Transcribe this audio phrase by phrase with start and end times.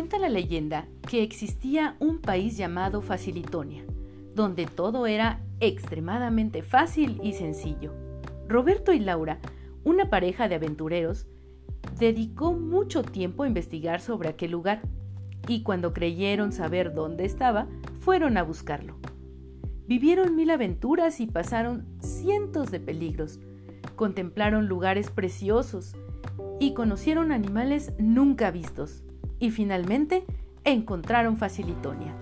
[0.00, 3.84] Cuenta la leyenda que existía un país llamado Facilitonia,
[4.34, 7.92] donde todo era extremadamente fácil y sencillo.
[8.48, 9.40] Roberto y Laura,
[9.84, 11.26] una pareja de aventureros,
[11.98, 14.80] dedicó mucho tiempo a investigar sobre aquel lugar
[15.46, 17.68] y cuando creyeron saber dónde estaba,
[18.00, 18.96] fueron a buscarlo.
[19.86, 23.38] Vivieron mil aventuras y pasaron cientos de peligros.
[23.96, 25.94] Contemplaron lugares preciosos
[26.58, 29.04] y conocieron animales nunca vistos.
[29.40, 30.24] Y finalmente
[30.62, 32.14] encontraron Facilitonia.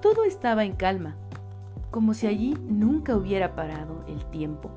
[0.00, 1.16] Todo estaba en calma,
[1.90, 4.70] como si allí nunca hubiera parado el tiempo.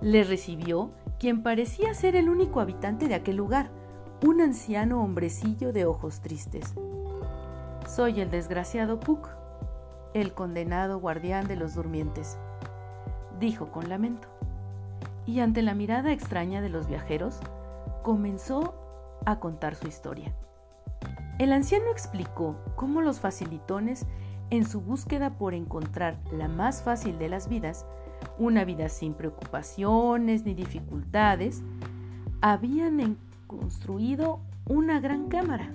[0.00, 3.70] Les recibió quien parecía ser el único habitante de aquel lugar,
[4.24, 6.74] un anciano hombrecillo de ojos tristes.
[7.86, 9.28] Soy el desgraciado Puck,
[10.14, 12.36] el condenado guardián de los durmientes,
[13.38, 14.28] dijo con lamento.
[15.24, 17.40] Y ante la mirada extraña de los viajeros,
[18.02, 18.74] comenzó
[19.26, 20.34] a contar su historia.
[21.38, 24.06] El anciano explicó cómo los facilitones,
[24.50, 27.86] en su búsqueda por encontrar la más fácil de las vidas,
[28.38, 31.62] una vida sin preocupaciones ni dificultades,
[32.40, 33.16] habían
[33.46, 35.70] construido una gran cámara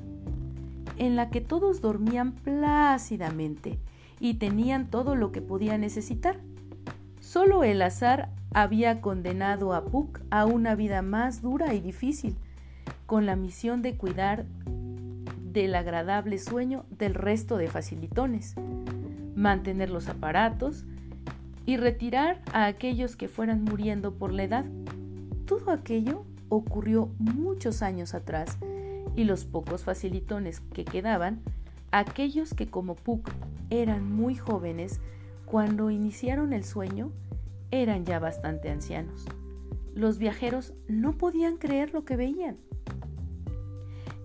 [0.98, 3.80] en la que todos dormían plácidamente
[4.20, 6.40] y tenían todo lo que podían necesitar.
[7.20, 12.36] Solo el azar había condenado a Puck a una vida más dura y difícil,
[13.06, 14.46] con la misión de cuidar
[15.54, 18.56] del agradable sueño del resto de facilitones,
[19.36, 20.86] mantener los aparatos
[21.66, 24.66] y retirar a aquellos que fueran muriendo por la edad.
[25.46, 28.58] Todo aquello ocurrió muchos años atrás
[29.16, 31.42] y los pocos facilitones que quedaban,
[31.92, 33.30] aquellos que como Puck
[33.70, 35.00] eran muy jóvenes
[35.46, 37.12] cuando iniciaron el sueño,
[37.70, 39.26] eran ya bastante ancianos.
[39.94, 42.58] Los viajeros no podían creer lo que veían.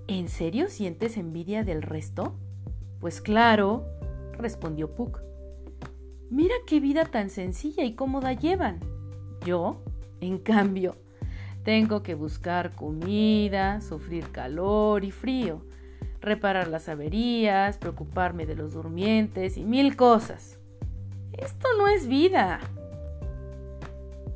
[0.08, 2.32] ¿En serio sientes envidia del resto?
[2.98, 3.84] Pues claro,
[4.32, 5.20] respondió Puck.
[6.30, 8.80] Mira qué vida tan sencilla y cómoda llevan.
[9.44, 9.82] Yo,
[10.22, 10.96] en cambio,
[11.62, 15.60] tengo que buscar comida, sufrir calor y frío,
[16.22, 20.58] reparar las averías, preocuparme de los durmientes y mil cosas.
[21.34, 22.60] Esto no es vida.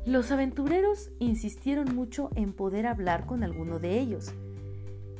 [0.05, 4.35] Los aventureros insistieron mucho en poder hablar con alguno de ellos,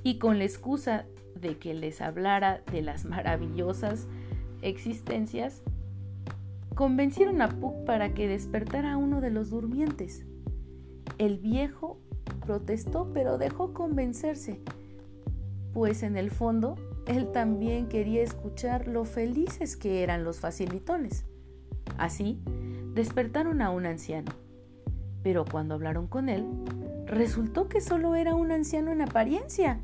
[0.04, 1.06] y con la excusa
[1.40, 4.08] de que les hablara de las maravillosas
[4.62, 5.62] existencias,
[6.76, 10.26] convencieron a Puck para que despertara a uno de los durmientes.
[11.18, 12.00] El viejo
[12.46, 14.60] protestó, pero dejó convencerse,
[15.74, 16.76] pues en el fondo
[17.08, 21.26] él también quería escuchar lo felices que eran los facilitones.
[21.98, 22.42] Así,
[22.94, 24.32] despertaron a un anciano.
[25.22, 26.46] Pero cuando hablaron con él,
[27.06, 29.80] resultó que solo era un anciano en apariencia,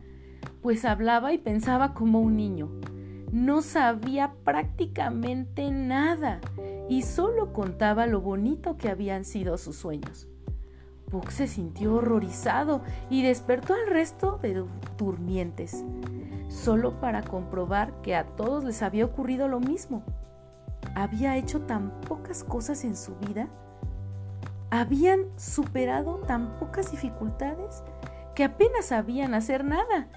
[0.61, 2.69] pues hablaba y pensaba como un niño.
[3.31, 6.41] No sabía prácticamente nada
[6.89, 10.27] y solo contaba lo bonito que habían sido sus sueños.
[11.09, 14.63] Puck se sintió horrorizado y despertó al resto de
[14.97, 15.83] durmientes,
[16.47, 20.03] solo para comprobar que a todos les había ocurrido lo mismo.
[20.95, 23.47] Había hecho tan pocas cosas en su vida,
[24.71, 27.83] habían superado tan pocas dificultades
[28.35, 30.07] que apenas sabían hacer nada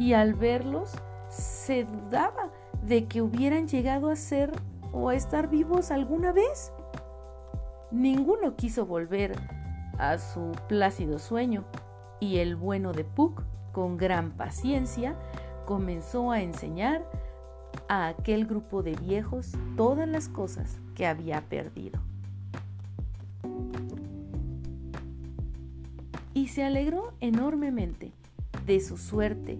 [0.00, 0.92] y al verlos
[1.28, 2.48] se dudaba
[2.82, 4.50] de que hubieran llegado a ser
[4.92, 6.72] o a estar vivos alguna vez.
[7.90, 9.36] Ninguno quiso volver
[9.98, 11.66] a su plácido sueño,
[12.18, 15.16] y el bueno de Puck, con gran paciencia,
[15.66, 17.04] comenzó a enseñar
[17.86, 22.00] a aquel grupo de viejos todas las cosas que había perdido.
[26.32, 28.12] Y se alegró enormemente
[28.66, 29.58] de su suerte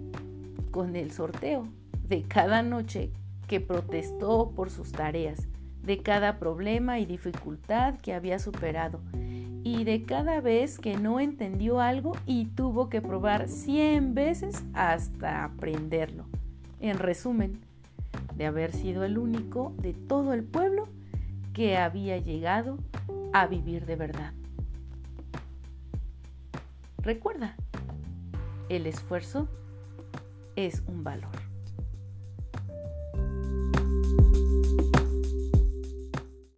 [0.70, 1.67] con el sorteo
[2.08, 3.11] de cada noche
[3.47, 5.49] que protestó por sus tareas,
[5.82, 9.00] de cada problema y dificultad que había superado
[9.62, 15.44] y de cada vez que no entendió algo y tuvo que probar 100 veces hasta
[15.44, 16.25] aprenderlo.
[16.81, 17.61] En resumen,
[18.37, 20.88] de haber sido el único de todo el pueblo
[21.53, 22.79] que había llegado
[23.32, 24.32] a vivir de verdad.
[26.99, 27.56] Recuerda,
[28.69, 29.49] el esfuerzo
[30.66, 31.50] es un valor.